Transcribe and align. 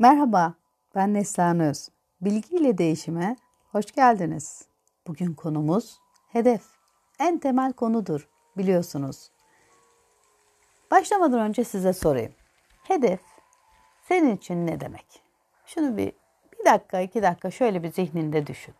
Merhaba, 0.00 0.54
ben 0.94 1.14
Neslihan 1.14 1.60
Öz. 1.60 1.88
Bilgi 2.20 2.56
ile 2.56 2.78
değişime 2.78 3.36
hoş 3.72 3.92
geldiniz. 3.92 4.68
Bugün 5.06 5.34
konumuz 5.34 5.98
hedef. 6.28 6.62
En 7.18 7.38
temel 7.38 7.72
konudur 7.72 8.28
biliyorsunuz. 8.56 9.30
Başlamadan 10.90 11.40
önce 11.40 11.64
size 11.64 11.92
sorayım. 11.92 12.32
Hedef 12.82 13.20
senin 14.02 14.36
için 14.36 14.66
ne 14.66 14.80
demek? 14.80 15.22
Şunu 15.66 15.96
bir, 15.96 16.12
bir 16.58 16.64
dakika, 16.64 17.00
iki 17.00 17.22
dakika 17.22 17.50
şöyle 17.50 17.82
bir 17.82 17.92
zihninde 17.92 18.46
düşün. 18.46 18.74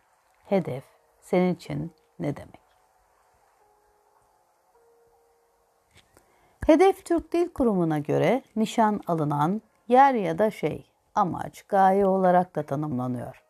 Hedef 0.45 0.83
senin 1.21 1.55
için 1.55 1.91
ne 2.19 2.35
demek? 2.35 2.61
Hedef 6.65 7.05
Türk 7.05 7.33
Dil 7.33 7.49
Kurumu'na 7.49 7.99
göre 7.99 8.41
nişan 8.55 9.01
alınan 9.07 9.61
yer 9.87 10.13
ya 10.13 10.37
da 10.37 10.51
şey, 10.51 10.90
amaç, 11.15 11.63
gaye 11.63 12.05
olarak 12.05 12.55
da 12.55 12.63
tanımlanıyor. 12.63 13.43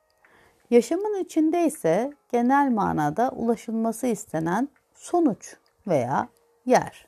Yaşamın 0.69 1.23
içinde 1.23 1.65
ise 1.65 2.13
genel 2.31 2.71
manada 2.71 3.29
ulaşılması 3.29 4.07
istenen 4.07 4.69
sonuç 4.93 5.55
veya 5.87 6.27
yer. 6.65 7.07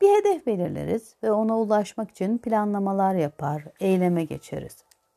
Bir 0.00 0.08
hedef 0.08 0.46
belirleriz 0.46 1.14
ve 1.22 1.32
ona 1.32 1.58
ulaşmak 1.58 2.10
için 2.10 2.38
planlamalar 2.38 3.14
yapar, 3.14 3.64
eyleme 3.80 4.24
geçeriz. 4.24 4.76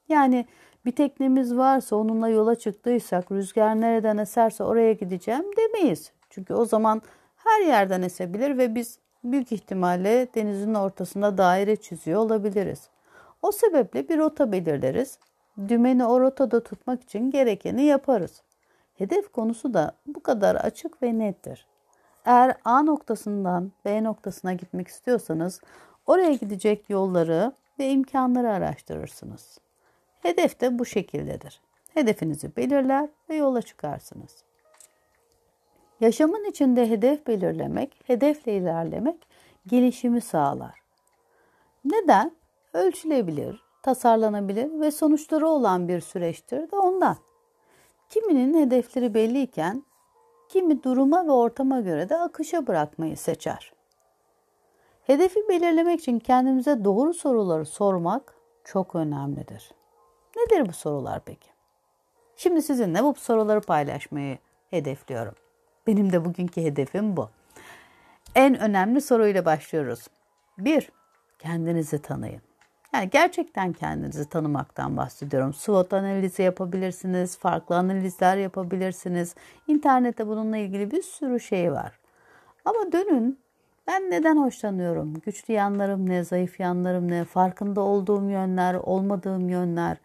Yani 0.10 0.46
bir 0.86 0.92
teknemiz 0.92 1.58
varsa 1.58 1.96
onunla 1.96 2.30
yola 2.30 2.56
çıktıysak 2.56 3.32
rüzgar 3.32 3.82
nereden 3.82 4.18
eserse 4.18 4.64
oraya 4.64 4.94
gideceğim 4.94 5.46
demeyiz. 5.58 6.12
Çünkü 6.30 6.54
o 6.54 6.66
zaman 6.66 7.02
her 7.36 7.62
yerden 7.62 8.02
esebilir 8.02 8.58
ve 8.58 8.76
biz 8.76 9.00
büyük 9.24 9.52
ihtimalle 9.52 10.28
denizin 10.36 10.74
ortasında 10.74 11.38
daire 11.38 11.76
çiziyor 11.76 12.20
olabiliriz. 12.20 12.90
O 13.42 13.52
sebeple 13.52 14.10
bir 14.10 14.18
rota 14.18 14.52
belirleriz. 14.52 15.20
Dümeni 15.68 16.06
o 16.06 16.20
rotada 16.20 16.64
tutmak 16.64 17.04
için 17.04 17.32
gerekeni 17.32 17.84
yaparız. 17.84 18.42
Hedef 18.98 19.32
konusu 19.32 19.74
da 19.74 19.92
bu 20.08 20.24
kadar 20.24 20.56
açık 20.56 21.04
ve 21.04 21.20
nettir. 21.20 21.68
Eğer 22.26 22.56
A 22.66 22.82
noktasından 22.82 23.72
B 23.86 24.04
noktasına 24.04 24.54
gitmek 24.54 24.88
istiyorsanız 24.88 25.62
oraya 26.06 26.34
gidecek 26.34 26.90
yolları 26.90 27.52
ve 27.80 27.90
imkanları 27.90 28.52
araştırırsınız. 28.52 29.60
Hedef 30.22 30.62
de 30.62 30.80
bu 30.80 30.86
şekildedir. 30.86 31.62
Hedefinizi 31.94 32.56
belirler 32.56 33.10
ve 33.30 33.36
yola 33.36 33.62
çıkarsınız. 33.62 34.44
Yaşamın 36.00 36.50
içinde 36.50 36.90
hedef 36.90 37.28
belirlemek, 37.28 38.02
hedefle 38.06 38.58
ilerlemek 38.58 39.28
gelişimi 39.68 40.22
sağlar. 40.22 40.82
Neden? 41.86 42.32
Ölçülebilir, 42.74 43.64
tasarlanabilir 43.84 44.80
ve 44.80 44.92
sonuçları 44.92 45.48
olan 45.48 45.88
bir 45.88 46.02
süreçtir 46.02 46.72
de 46.72 46.76
ondan. 46.76 47.18
Kiminin 48.10 48.62
hedefleri 48.62 49.14
belliyken 49.14 49.84
kimi 50.50 50.84
duruma 50.84 51.28
ve 51.28 51.32
ortama 51.32 51.80
göre 51.80 52.10
de 52.10 52.18
akışa 52.18 52.68
bırakmayı 52.68 53.18
seçer. 53.18 53.74
Hedefi 55.04 55.50
belirlemek 55.50 56.00
için 56.00 56.20
kendimize 56.20 56.84
doğru 56.84 57.14
soruları 57.14 57.66
sormak 57.66 58.36
çok 58.64 58.96
önemlidir. 58.96 59.72
Nedir 60.38 60.70
bu 60.70 60.74
sorular 60.74 61.22
peki? 61.26 61.50
Şimdi 62.36 62.62
sizinle 62.62 63.04
bu 63.04 63.14
soruları 63.14 63.62
paylaşmayı 63.62 64.38
hedefliyorum. 64.70 65.36
Benim 65.88 66.12
de 66.12 66.26
bugünkü 66.26 66.62
hedefim 66.62 67.18
bu. 67.18 67.30
En 68.36 68.60
önemli 68.60 69.02
soruyla 69.02 69.46
başlıyoruz. 69.46 70.08
1. 70.58 70.92
Kendinizi 71.40 72.02
tanıyın. 72.02 72.51
Yani 72.94 73.10
gerçekten 73.10 73.74
kendinizi 73.74 74.30
tanımaktan 74.30 74.98
bahsediyorum. 74.98 75.54
SWOT 75.54 75.94
analizi 75.94 76.44
yapabilirsiniz, 76.44 77.38
farklı 77.38 77.76
analizler 77.76 78.38
yapabilirsiniz. 78.38 79.36
İnternette 79.68 80.28
bununla 80.28 80.58
ilgili 80.58 80.92
bir 80.92 81.02
sürü 81.02 81.40
şey 81.40 81.72
var. 81.72 82.00
Ama 82.66 82.92
dönün 82.92 83.40
ben 83.88 84.12
neden 84.12 84.38
hoşlanıyorum? 84.38 85.14
Güçlü 85.26 85.54
yanlarım 85.54 86.10
ne, 86.10 86.24
zayıf 86.24 86.60
yanlarım 86.60 87.12
ne, 87.12 87.24
farkında 87.24 87.82
olduğum 87.82 88.30
yönler, 88.30 88.74
olmadığım 88.74 89.50
yönler. 89.50 89.98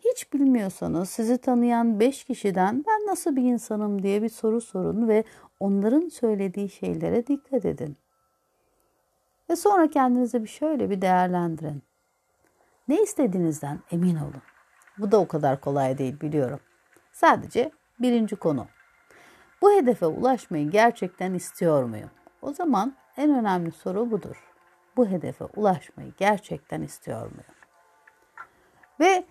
Hiç 0.00 0.32
bilmiyorsanız 0.32 1.10
sizi 1.10 1.38
tanıyan 1.38 2.00
5 2.00 2.24
kişiden 2.24 2.84
ben 2.88 3.06
nasıl 3.06 3.36
bir 3.36 3.42
insanım 3.42 4.02
diye 4.02 4.22
bir 4.22 4.28
soru 4.28 4.60
sorun 4.60 5.08
ve 5.08 5.24
onların 5.60 6.08
söylediği 6.08 6.68
şeylere 6.68 7.26
dikkat 7.26 7.64
edin. 7.64 7.96
Ve 9.50 9.56
sonra 9.56 9.90
kendinize 9.90 10.42
bir 10.42 10.48
şöyle 10.48 10.90
bir 10.90 11.02
değerlendirin. 11.02 11.82
Ne 12.88 13.02
istediğinizden 13.02 13.80
emin 13.90 14.16
olun. 14.16 14.42
Bu 14.98 15.12
da 15.12 15.20
o 15.20 15.28
kadar 15.28 15.60
kolay 15.60 15.98
değil 15.98 16.20
biliyorum. 16.20 16.60
Sadece 17.12 17.70
birinci 18.00 18.36
konu. 18.36 18.66
Bu 19.62 19.72
hedefe 19.72 20.06
ulaşmayı 20.06 20.70
gerçekten 20.70 21.34
istiyor 21.34 21.84
muyum? 21.84 22.10
O 22.42 22.52
zaman 22.52 22.96
en 23.16 23.30
önemli 23.30 23.72
soru 23.72 24.10
budur. 24.10 24.44
Bu 24.96 25.08
hedefe 25.08 25.44
ulaşmayı 25.44 26.12
gerçekten 26.16 26.82
istiyor 26.82 27.20
muyum? 27.20 27.54
Ve 29.00 29.24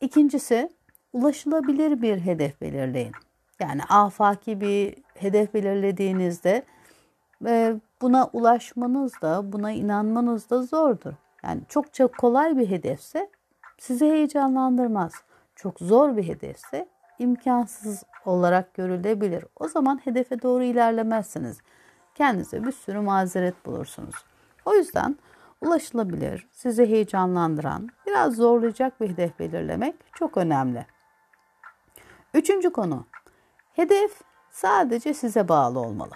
ikincisi 0.00 0.70
ulaşılabilir 1.12 2.02
bir 2.02 2.18
hedef 2.18 2.60
belirleyin. 2.60 3.12
Yani 3.60 3.82
afaki 3.88 4.60
bir 4.60 4.94
hedef 5.14 5.54
belirlediğinizde 5.54 6.62
e, 7.46 7.74
buna 8.02 8.30
ulaşmanız 8.32 9.12
da 9.22 9.52
buna 9.52 9.70
inanmanız 9.70 10.50
da 10.50 10.62
zordur. 10.62 11.12
Yani 11.44 11.60
çok 11.68 11.94
çok 11.94 12.18
kolay 12.18 12.58
bir 12.58 12.70
hedefse 12.70 13.30
sizi 13.78 14.06
heyecanlandırmaz. 14.06 15.12
Çok 15.56 15.78
zor 15.78 16.16
bir 16.16 16.28
hedefse 16.28 16.88
imkansız 17.18 18.04
olarak 18.24 18.74
görülebilir. 18.74 19.44
O 19.56 19.68
zaman 19.68 20.00
hedefe 20.04 20.42
doğru 20.42 20.62
ilerlemezsiniz. 20.64 21.58
Kendinize 22.14 22.64
bir 22.64 22.72
sürü 22.72 23.00
mazeret 23.00 23.66
bulursunuz. 23.66 24.14
O 24.64 24.74
yüzden 24.74 25.16
ulaşılabilir, 25.60 26.48
sizi 26.52 26.86
heyecanlandıran, 26.86 27.88
biraz 28.06 28.34
zorlayacak 28.34 29.00
bir 29.00 29.10
hedef 29.10 29.38
belirlemek 29.38 29.94
çok 30.14 30.36
önemli. 30.36 30.86
Üçüncü 32.34 32.72
konu. 32.72 33.06
Hedef 33.72 34.20
sadece 34.50 35.14
size 35.14 35.48
bağlı 35.48 35.80
olmalı. 35.80 36.14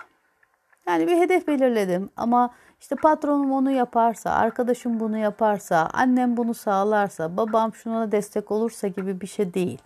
Yani 0.86 1.06
bir 1.06 1.16
hedef 1.16 1.46
belirledim 1.48 2.10
ama 2.16 2.50
işte 2.80 2.96
patronum 2.96 3.52
onu 3.52 3.70
yaparsa, 3.70 4.30
arkadaşım 4.30 5.00
bunu 5.00 5.18
yaparsa, 5.18 5.88
annem 5.92 6.36
bunu 6.36 6.54
sağlarsa, 6.54 7.36
babam 7.36 7.74
şuna 7.74 8.12
destek 8.12 8.50
olursa 8.50 8.88
gibi 8.88 9.20
bir 9.20 9.26
şey 9.26 9.54
değil. 9.54 9.82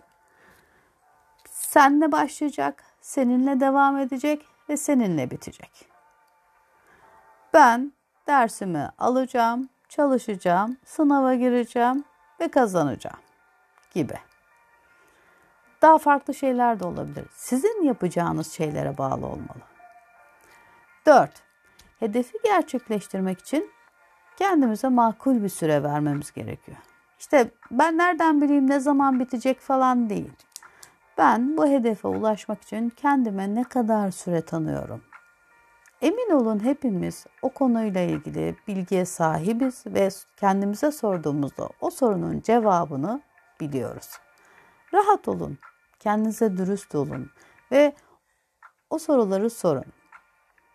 Senle 1.51 2.11
başlayacak, 2.11 2.83
seninle 3.01 3.59
devam 3.59 3.97
edecek 3.97 4.45
ve 4.69 4.77
seninle 4.77 5.31
bitecek. 5.31 5.89
Ben 7.53 7.93
dersimi 8.27 8.89
alacağım, 8.97 9.69
çalışacağım, 9.89 10.77
sınava 10.85 11.35
gireceğim 11.35 12.03
ve 12.39 12.47
kazanacağım 12.47 13.19
gibi. 13.93 14.17
Daha 15.81 15.97
farklı 15.97 16.33
şeyler 16.33 16.79
de 16.79 16.85
olabilir. 16.85 17.25
Sizin 17.33 17.83
yapacağınız 17.83 18.51
şeylere 18.51 18.97
bağlı 18.97 19.25
olmalı. 19.25 19.68
4. 21.09 21.31
Hedefi 21.99 22.37
gerçekleştirmek 22.43 23.39
için 23.39 23.71
kendimize 24.37 24.89
makul 24.89 25.43
bir 25.43 25.49
süre 25.49 25.83
vermemiz 25.83 26.31
gerekiyor. 26.31 26.77
İşte 27.19 27.51
ben 27.71 27.97
nereden 27.97 28.41
bileyim 28.41 28.69
ne 28.69 28.79
zaman 28.79 29.19
bitecek 29.19 29.59
falan 29.59 30.09
değil. 30.09 30.31
Ben 31.17 31.57
bu 31.57 31.67
hedefe 31.67 32.07
ulaşmak 32.07 32.63
için 32.63 32.89
kendime 32.89 33.55
ne 33.55 33.63
kadar 33.63 34.11
süre 34.11 34.41
tanıyorum. 34.41 35.01
Emin 36.01 36.31
olun 36.31 36.63
hepimiz 36.63 37.25
o 37.41 37.49
konuyla 37.49 38.01
ilgili 38.01 38.55
bilgiye 38.67 39.05
sahibiz 39.05 39.83
ve 39.87 40.09
kendimize 40.37 40.91
sorduğumuzda 40.91 41.69
o 41.81 41.89
sorunun 41.89 42.41
cevabını 42.41 43.21
biliyoruz. 43.59 44.09
Rahat 44.93 45.27
olun, 45.27 45.57
kendinize 45.99 46.57
dürüst 46.57 46.95
olun 46.95 47.29
ve 47.71 47.93
o 48.89 48.99
soruları 48.99 49.49
sorun. 49.49 49.98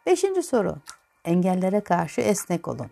Beşinci 0.07 0.43
soru. 0.43 0.77
Engellere 1.25 1.81
karşı 1.81 2.21
esnek 2.21 2.69
olun. 2.69 2.91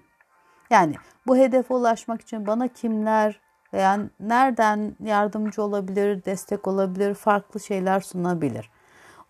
Yani 0.70 0.94
bu 1.26 1.36
hedefe 1.36 1.74
ulaşmak 1.74 2.20
için 2.20 2.46
bana 2.46 2.68
kimler 2.68 3.40
veya 3.72 4.00
nereden 4.20 4.96
yardımcı 5.04 5.62
olabilir, 5.62 6.24
destek 6.24 6.68
olabilir, 6.68 7.14
farklı 7.14 7.60
şeyler 7.60 8.00
sunabilir. 8.00 8.70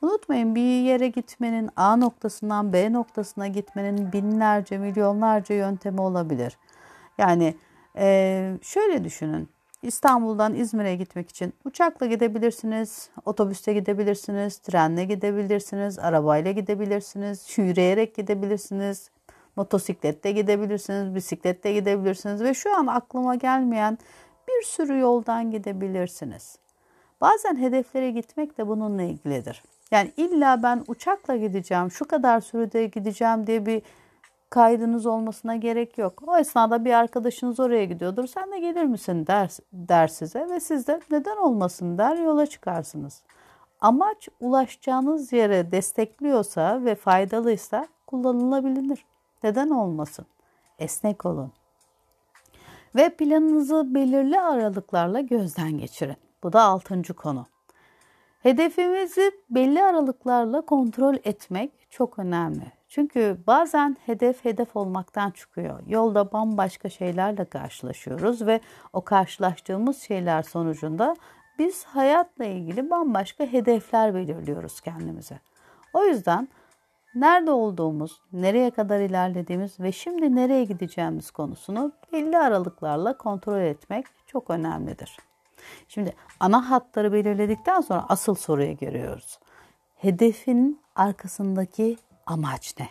Unutmayın 0.02 0.54
bir 0.54 0.82
yere 0.82 1.08
gitmenin 1.08 1.70
A 1.76 1.96
noktasından 1.96 2.72
B 2.72 2.92
noktasına 2.92 3.46
gitmenin 3.46 4.12
binlerce, 4.12 4.78
milyonlarca 4.78 5.54
yöntemi 5.54 6.00
olabilir. 6.00 6.58
Yani 7.18 7.56
şöyle 8.62 9.04
düşünün. 9.04 9.48
İstanbul'dan 9.82 10.54
İzmir'e 10.54 10.96
gitmek 10.96 11.30
için 11.30 11.54
uçakla 11.64 12.06
gidebilirsiniz, 12.06 13.10
otobüste 13.24 13.72
gidebilirsiniz, 13.72 14.58
trenle 14.58 15.04
gidebilirsiniz, 15.04 15.98
arabayla 15.98 16.50
gidebilirsiniz, 16.52 17.58
yürüyerek 17.58 18.14
gidebilirsiniz, 18.14 19.10
motosiklette 19.56 20.32
gidebilirsiniz, 20.32 21.14
bisikletle 21.14 21.72
gidebilirsiniz 21.72 22.42
ve 22.42 22.54
şu 22.54 22.76
an 22.76 22.86
aklıma 22.86 23.34
gelmeyen 23.34 23.98
bir 24.48 24.66
sürü 24.66 24.98
yoldan 24.98 25.50
gidebilirsiniz. 25.50 26.58
Bazen 27.20 27.56
hedeflere 27.56 28.10
gitmek 28.10 28.58
de 28.58 28.68
bununla 28.68 29.02
ilgilidir. 29.02 29.62
Yani 29.90 30.12
illa 30.16 30.62
ben 30.62 30.84
uçakla 30.86 31.36
gideceğim, 31.36 31.90
şu 31.90 32.04
kadar 32.04 32.40
sürede 32.40 32.86
gideceğim 32.86 33.46
diye 33.46 33.66
bir 33.66 33.82
kaydınız 34.52 35.06
olmasına 35.06 35.56
gerek 35.56 35.98
yok. 35.98 36.22
O 36.26 36.36
esnada 36.36 36.84
bir 36.84 36.92
arkadaşınız 36.92 37.60
oraya 37.60 37.84
gidiyordur. 37.84 38.26
Sen 38.26 38.52
de 38.52 38.58
gelir 38.58 38.84
misin 38.84 39.26
der, 39.26 39.50
der 39.72 40.08
size 40.08 40.50
ve 40.50 40.60
siz 40.60 40.86
de 40.86 41.00
neden 41.10 41.36
olmasın 41.36 41.98
der 41.98 42.16
yola 42.16 42.46
çıkarsınız. 42.46 43.22
Amaç 43.80 44.28
ulaşacağınız 44.40 45.32
yere 45.32 45.72
destekliyorsa 45.72 46.84
ve 46.84 46.94
faydalıysa 46.94 47.88
kullanılabilir. 48.06 49.04
Neden 49.42 49.70
olmasın? 49.70 50.26
Esnek 50.78 51.26
olun. 51.26 51.52
Ve 52.94 53.08
planınızı 53.16 53.94
belirli 53.94 54.40
aralıklarla 54.40 55.20
gözden 55.20 55.78
geçirin. 55.78 56.16
Bu 56.42 56.52
da 56.52 56.62
altıncı 56.62 57.14
konu. 57.14 57.46
Hedefimizi 58.42 59.32
belli 59.50 59.82
aralıklarla 59.82 60.60
kontrol 60.60 61.14
etmek 61.24 61.72
çok 61.90 62.18
önemli. 62.18 62.72
Çünkü 62.88 63.36
bazen 63.46 63.96
hedef 64.06 64.44
hedef 64.44 64.76
olmaktan 64.76 65.30
çıkıyor. 65.30 65.80
Yolda 65.86 66.32
bambaşka 66.32 66.88
şeylerle 66.88 67.44
karşılaşıyoruz 67.44 68.46
ve 68.46 68.60
o 68.92 69.00
karşılaştığımız 69.00 70.02
şeyler 70.02 70.42
sonucunda 70.42 71.16
biz 71.58 71.84
hayatla 71.84 72.44
ilgili 72.44 72.90
bambaşka 72.90 73.44
hedefler 73.44 74.14
belirliyoruz 74.14 74.80
kendimize. 74.80 75.40
O 75.92 76.04
yüzden 76.04 76.48
nerede 77.14 77.50
olduğumuz, 77.50 78.20
nereye 78.32 78.70
kadar 78.70 79.00
ilerlediğimiz 79.00 79.80
ve 79.80 79.92
şimdi 79.92 80.36
nereye 80.36 80.64
gideceğimiz 80.64 81.30
konusunu 81.30 81.92
belli 82.12 82.38
aralıklarla 82.38 83.18
kontrol 83.18 83.60
etmek 83.60 84.06
çok 84.26 84.50
önemlidir. 84.50 85.16
Şimdi 85.88 86.14
ana 86.40 86.70
hatları 86.70 87.12
belirledikten 87.12 87.80
sonra 87.80 88.06
asıl 88.08 88.34
soruya 88.34 88.72
giriyoruz. 88.72 89.38
Hedefin 89.96 90.80
arkasındaki 90.96 91.96
amaç 92.26 92.74
ne? 92.78 92.88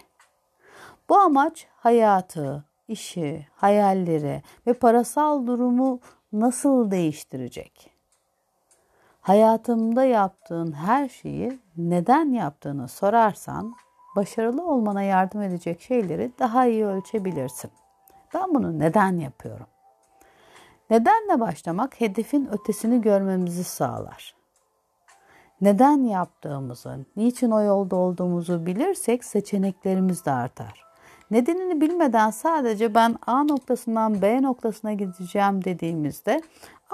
Bu 1.09 1.17
amaç 1.17 1.67
hayatı, 1.77 2.63
işi, 2.87 3.47
hayalleri 3.55 4.41
ve 4.67 4.73
parasal 4.73 5.47
durumu 5.47 5.99
nasıl 6.33 6.91
değiştirecek? 6.91 7.91
Hayatımda 9.21 10.03
yaptığın 10.03 10.71
her 10.71 11.09
şeyi 11.09 11.59
neden 11.77 12.31
yaptığını 12.31 12.87
sorarsan 12.87 13.75
başarılı 14.15 14.67
olmana 14.67 15.03
yardım 15.03 15.41
edecek 15.41 15.81
şeyleri 15.81 16.31
daha 16.39 16.65
iyi 16.65 16.85
ölçebilirsin. 16.85 17.71
Ben 18.33 18.55
bunu 18.55 18.79
neden 18.79 19.17
yapıyorum? 19.17 19.67
Nedenle 20.91 21.39
başlamak 21.39 22.01
hedefin 22.01 22.49
ötesini 22.51 23.01
görmemizi 23.01 23.63
sağlar. 23.63 24.35
Neden 25.61 26.03
yaptığımızı, 26.03 27.05
niçin 27.15 27.51
o 27.51 27.61
yolda 27.61 27.95
olduğumuzu 27.95 28.65
bilirsek 28.65 29.25
seçeneklerimiz 29.25 30.25
de 30.25 30.31
artar. 30.31 30.85
Nedenini 31.31 31.81
bilmeden 31.81 32.29
sadece 32.29 32.95
ben 32.95 33.15
A 33.27 33.43
noktasından 33.43 34.21
B 34.21 34.41
noktasına 34.41 34.93
gideceğim 34.93 35.63
dediğimizde 35.63 36.41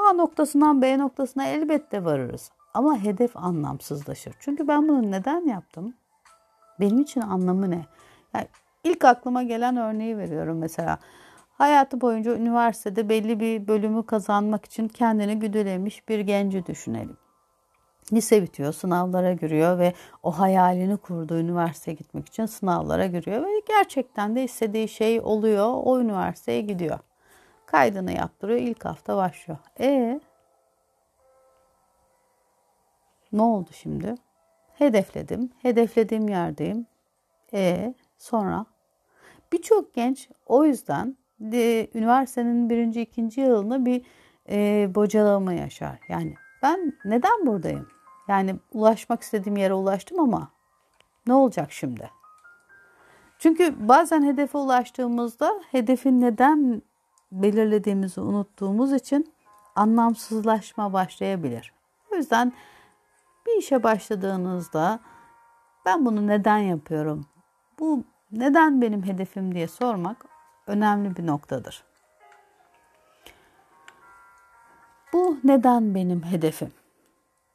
A 0.10 0.14
noktasından 0.14 0.82
B 0.82 0.98
noktasına 0.98 1.46
elbette 1.46 2.06
varırız. 2.06 2.52
Ama 2.74 3.04
hedef 3.04 3.38
anlamsızlaşır. 3.38 4.34
Çünkü 4.40 4.68
ben 4.68 4.88
bunu 4.88 5.12
neden 5.12 5.48
yaptım? 5.48 5.94
Benim 6.80 7.00
için 7.02 7.22
anlamı 7.22 7.72
ne? 7.72 7.86
Yani 8.34 8.48
ilk 8.84 9.06
aklıma 9.06 9.44
gelen 9.44 9.78
örneği 9.78 10.18
veriyorum 10.18 10.58
mesela. 10.58 11.00
Hayatı 11.58 12.02
boyunca 12.02 12.36
üniversitede 12.36 13.10
belli 13.10 13.40
bir 13.40 13.68
bölümü 13.68 14.06
kazanmak 14.06 14.66
için 14.66 14.88
kendini 14.88 15.40
güdülemiş 15.40 16.10
bir 16.10 16.20
genci 16.20 16.66
düşünelim. 16.66 17.18
Lise 18.14 18.44
bitiyor, 18.44 18.74
sınavlara 18.74 19.34
giriyor 19.34 19.80
ve 19.80 19.94
o 20.24 20.32
hayalini 20.32 20.98
kurduğu 20.98 21.40
üniversiteye 21.40 21.96
gitmek 21.96 22.28
için 22.28 22.46
sınavlara 22.46 23.06
giriyor 23.06 23.46
ve 23.46 23.62
gerçekten 23.68 24.36
de 24.36 24.44
istediği 24.44 24.88
şey 24.88 25.20
oluyor. 25.20 25.74
O 25.84 26.00
üniversiteye 26.00 26.62
gidiyor. 26.62 27.00
Kaydını 27.66 28.12
yaptırıyor, 28.12 28.60
ilk 28.60 28.86
hafta 28.86 29.18
başlıyor. 29.18 29.60
E 29.80 30.20
ne 33.32 33.42
oldu 33.42 33.70
şimdi? 33.74 34.16
Hedefledim, 34.74 35.52
hedeflediğim 35.62 36.30
yerdeyim. 36.30 36.88
E 37.54 37.94
sonra 38.18 38.66
birçok 39.52 39.94
genç 39.94 40.30
o 40.46 40.66
yüzden 40.66 41.18
de, 41.40 41.90
üniversitenin 41.94 42.70
birinci, 42.70 43.02
ikinci 43.02 43.42
yılını 43.42 43.86
bir 43.86 44.06
e, 44.50 44.90
bocalama 44.96 45.54
yaşar. 45.54 46.00
Yani 46.10 46.36
ben 46.64 46.94
neden 47.06 47.46
buradayım? 47.46 47.88
Yani 48.28 48.56
ulaşmak 48.74 49.22
istediğim 49.22 49.58
yere 49.58 49.74
ulaştım 49.74 50.20
ama 50.20 50.52
ne 51.28 51.34
olacak 51.34 51.72
şimdi? 51.72 52.10
Çünkü 53.40 53.88
bazen 53.88 54.24
hedefe 54.24 54.58
ulaştığımızda 54.58 55.62
hedefin 55.72 56.22
neden 56.22 56.82
belirlediğimizi 57.32 58.22
unuttuğumuz 58.22 58.94
için 58.94 59.34
anlamsızlaşma 59.76 60.94
başlayabilir. 60.94 61.74
O 62.12 62.16
yüzden 62.16 62.54
bir 63.46 63.58
işe 63.60 63.84
başladığınızda 63.84 65.00
ben 65.86 66.06
bunu 66.06 66.28
neden 66.28 66.58
yapıyorum? 66.58 67.26
Bu 67.80 68.04
neden 68.32 68.82
benim 68.82 69.04
hedefim 69.04 69.56
diye 69.56 69.68
sormak 69.68 70.26
önemli 70.68 71.16
bir 71.16 71.28
noktadır. 71.28 71.84
Bu 75.14 75.38
neden 75.44 75.96
benim 75.96 76.24
hedefim? 76.24 76.72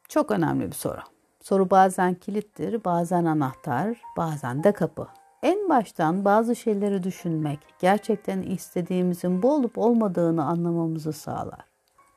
Çok 0.09 0.31
önemli 0.31 0.67
bir 0.67 0.75
soru. 0.75 1.01
Soru 1.41 1.69
bazen 1.69 2.13
kilittir, 2.13 2.83
bazen 2.83 3.25
anahtar, 3.25 3.97
bazen 4.17 4.63
de 4.63 4.71
kapı. 4.71 5.07
En 5.43 5.69
baştan 5.69 6.25
bazı 6.25 6.55
şeyleri 6.55 7.03
düşünmek, 7.03 7.59
gerçekten 7.79 8.41
istediğimizin 8.41 9.43
bu 9.43 9.53
olup 9.53 9.77
olmadığını 9.77 10.45
anlamamızı 10.45 11.13
sağlar. 11.13 11.65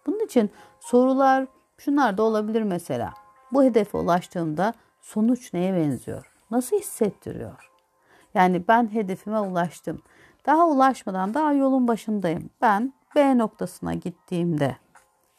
Bunun 0.06 0.24
için 0.24 0.50
sorular 0.80 1.46
şunlar 1.78 2.18
da 2.18 2.22
olabilir 2.22 2.62
mesela. 2.62 3.14
Bu 3.52 3.64
hedefe 3.64 3.98
ulaştığımda 3.98 4.74
sonuç 5.00 5.52
neye 5.52 5.74
benziyor? 5.74 6.32
Nasıl 6.50 6.78
hissettiriyor? 6.78 7.70
Yani 8.34 8.68
ben 8.68 8.92
hedefime 8.92 9.40
ulaştım. 9.40 10.02
Daha 10.46 10.66
ulaşmadan 10.66 11.34
daha 11.34 11.52
yolun 11.52 11.88
başındayım. 11.88 12.50
Ben 12.60 12.92
B 13.16 13.38
noktasına 13.38 13.94
gittiğimde 13.94 14.76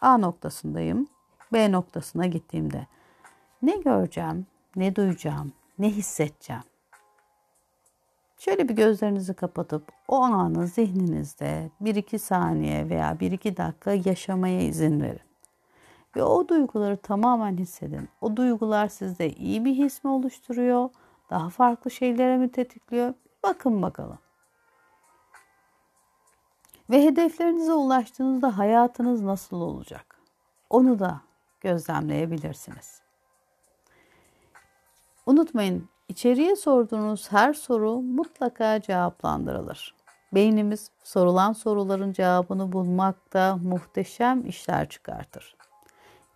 A 0.01 0.17
noktasındayım. 0.17 1.07
B 1.53 1.71
noktasına 1.71 2.25
gittiğimde 2.25 2.87
ne 3.61 3.77
göreceğim, 3.77 4.45
ne 4.75 4.95
duyacağım, 4.95 5.53
ne 5.79 5.89
hissedeceğim? 5.89 6.63
Şöyle 8.37 8.69
bir 8.69 8.75
gözlerinizi 8.75 9.33
kapatıp 9.33 9.91
o 10.07 10.21
anı 10.21 10.67
zihninizde 10.67 11.69
1-2 11.81 12.19
saniye 12.19 12.89
veya 12.89 13.11
1-2 13.11 13.57
dakika 13.57 13.91
yaşamaya 13.91 14.61
izin 14.61 15.01
verin. 15.01 15.27
Ve 16.15 16.23
o 16.23 16.47
duyguları 16.47 16.97
tamamen 16.97 17.57
hissedin. 17.57 18.09
O 18.21 18.37
duygular 18.37 18.87
sizde 18.87 19.33
iyi 19.33 19.65
bir 19.65 19.73
his 19.73 20.03
mi 20.03 20.09
oluşturuyor? 20.09 20.89
Daha 21.29 21.49
farklı 21.49 21.91
şeylere 21.91 22.37
mi 22.37 22.51
tetikliyor? 22.51 23.13
Bakın 23.43 23.81
bakalım. 23.81 24.17
Ve 26.89 27.03
hedeflerinize 27.03 27.73
ulaştığınızda 27.73 28.57
hayatınız 28.57 29.21
nasıl 29.21 29.61
olacak? 29.61 30.15
Onu 30.69 30.99
da 30.99 31.21
gözlemleyebilirsiniz. 31.61 33.01
Unutmayın, 35.25 35.89
içeriye 36.07 36.55
sorduğunuz 36.55 37.31
her 37.31 37.53
soru 37.53 38.01
mutlaka 38.01 38.81
cevaplandırılır. 38.81 39.95
Beynimiz 40.33 40.91
sorulan 41.03 41.53
soruların 41.53 42.13
cevabını 42.13 42.71
bulmakta 42.71 43.57
muhteşem 43.63 44.45
işler 44.45 44.89
çıkartır. 44.89 45.55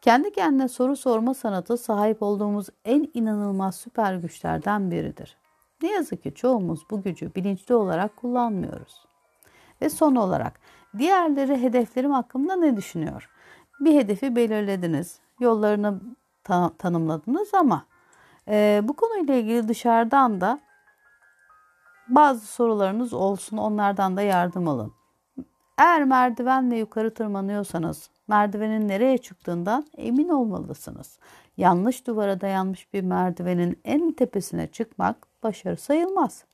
Kendi 0.02 0.32
kendine 0.32 0.68
soru 0.68 0.96
sorma 0.96 1.34
sanatı 1.34 1.78
sahip 1.78 2.24
olduğumuz 2.24 2.68
en 2.86 3.12
inanılmaz 3.14 3.76
süper 3.76 4.16
güçlerden 4.16 4.92
biridir. 4.92 5.38
Ne 5.82 5.92
yazık 5.92 6.24
ki 6.24 6.34
çoğumuz 6.34 6.86
bu 6.92 7.02
gücü 7.02 7.36
bilinçli 7.36 7.76
olarak 7.76 8.18
kullanmıyoruz. 8.18 9.11
Ve 9.82 9.90
son 9.90 10.16
olarak 10.16 10.60
diğerleri 10.98 11.62
hedeflerim 11.62 12.12
hakkında 12.12 12.56
ne 12.56 12.78
düşünüyor? 12.78 13.30
Bir 13.80 13.96
hedefi 13.96 14.36
belirlediniz, 14.36 15.20
yollarını 15.40 16.00
ta- 16.44 16.72
tanımladınız 16.78 17.54
ama 17.54 17.86
e, 18.48 18.82
bu 18.84 18.94
konuyla 18.94 19.36
ilgili 19.36 19.68
dışarıdan 19.68 20.42
da 20.42 20.60
bazı 22.08 22.46
sorularınız 22.48 23.14
olsun, 23.14 23.58
onlardan 23.58 24.18
da 24.18 24.22
yardım 24.22 24.68
alın. 24.68 24.94
Eğer 25.78 26.04
merdivenle 26.04 26.78
yukarı 26.78 27.14
tırmanıyorsanız 27.14 28.10
merdivenin 28.28 28.88
nereye 28.88 29.18
çıktığından 29.18 29.86
emin 29.98 30.30
olmalısınız. 30.30 31.20
Yanlış 31.58 32.08
duvara 32.08 32.42
dayanmış 32.42 32.94
bir 32.94 33.02
merdivenin 33.02 33.80
en 33.86 34.12
tepesine 34.12 34.68
çıkmak 34.68 35.28
başarı 35.44 35.78
sayılmaz. 35.78 36.46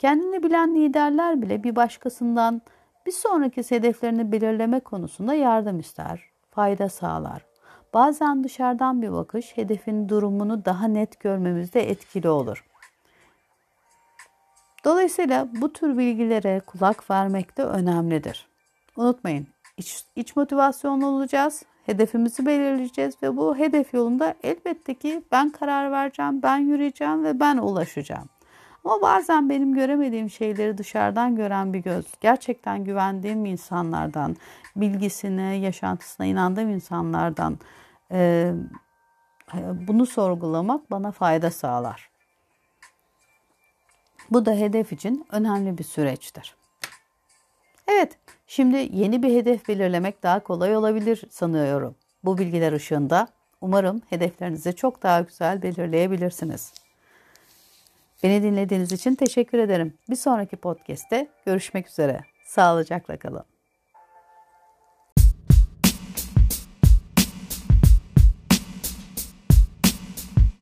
Kendini 0.00 0.42
bilen 0.42 0.74
liderler 0.74 1.42
bile 1.42 1.64
bir 1.64 1.76
başkasından 1.76 2.62
bir 3.06 3.12
sonraki 3.12 3.70
hedeflerini 3.70 4.32
belirleme 4.32 4.80
konusunda 4.80 5.34
yardım 5.34 5.80
ister, 5.80 6.22
fayda 6.50 6.88
sağlar. 6.88 7.46
Bazen 7.94 8.44
dışarıdan 8.44 9.02
bir 9.02 9.12
bakış 9.12 9.56
hedefin 9.56 10.08
durumunu 10.08 10.64
daha 10.64 10.88
net 10.88 11.20
görmemizde 11.20 11.90
etkili 11.90 12.28
olur. 12.28 12.64
Dolayısıyla 14.84 15.48
bu 15.60 15.72
tür 15.72 15.98
bilgilere 15.98 16.60
kulak 16.60 17.10
vermek 17.10 17.56
de 17.56 17.64
önemlidir. 17.64 18.48
Unutmayın, 18.96 19.46
iç, 19.76 20.04
iç 20.16 20.36
motivasyonlu 20.36 21.06
olacağız, 21.06 21.62
hedefimizi 21.86 22.46
belirleyeceğiz 22.46 23.22
ve 23.22 23.36
bu 23.36 23.56
hedef 23.56 23.94
yolunda 23.94 24.34
elbette 24.42 24.94
ki 24.94 25.22
ben 25.32 25.50
karar 25.50 25.92
vereceğim, 25.92 26.42
ben 26.42 26.58
yürüyeceğim 26.58 27.24
ve 27.24 27.40
ben 27.40 27.56
ulaşacağım. 27.56 28.28
Ama 28.84 29.02
bazen 29.02 29.48
benim 29.48 29.74
göremediğim 29.74 30.30
şeyleri 30.30 30.78
dışarıdan 30.78 31.36
gören 31.36 31.72
bir 31.72 31.78
göz, 31.78 32.06
gerçekten 32.20 32.84
güvendiğim 32.84 33.44
insanlardan, 33.44 34.36
bilgisine, 34.76 35.56
yaşantısına 35.56 36.26
inandığım 36.26 36.70
insanlardan 36.70 37.58
e, 38.12 38.52
bunu 39.72 40.06
sorgulamak 40.06 40.90
bana 40.90 41.12
fayda 41.12 41.50
sağlar. 41.50 42.10
Bu 44.30 44.46
da 44.46 44.52
hedef 44.52 44.92
için 44.92 45.26
önemli 45.30 45.78
bir 45.78 45.84
süreçtir. 45.84 46.56
Evet, 47.88 48.18
şimdi 48.46 48.88
yeni 48.92 49.22
bir 49.22 49.34
hedef 49.34 49.68
belirlemek 49.68 50.22
daha 50.22 50.40
kolay 50.40 50.76
olabilir 50.76 51.24
sanıyorum. 51.30 51.94
Bu 52.24 52.38
bilgiler 52.38 52.72
ışığında 52.72 53.28
umarım 53.60 54.02
hedeflerinizi 54.10 54.76
çok 54.76 55.02
daha 55.02 55.20
güzel 55.20 55.62
belirleyebilirsiniz. 55.62 56.79
Beni 58.22 58.42
dinlediğiniz 58.42 58.92
için 58.92 59.14
teşekkür 59.14 59.58
ederim. 59.58 59.94
Bir 60.10 60.16
sonraki 60.16 60.56
podcast'te 60.56 61.28
görüşmek 61.46 61.88
üzere. 61.88 62.20
Sağlıcakla 62.46 63.16
kalın. 63.18 63.44